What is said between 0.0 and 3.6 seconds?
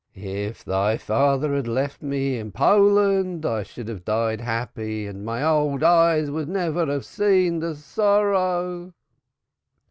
If thy father had left me in Poland,